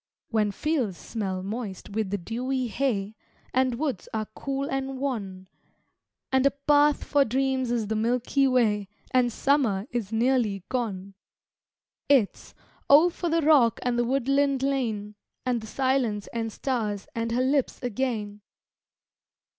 [0.29, 3.15] When fields smell moist with the dewy hay,
[3.53, 5.47] And woods are cool and wan,
[6.31, 11.13] And a path for dreams is the Milky way, And summer is nearly gone
[12.09, 12.55] It's
[12.89, 15.13] Oh, for the rock and the woodland lane
[15.45, 18.41] And the silence and stars and her lips again!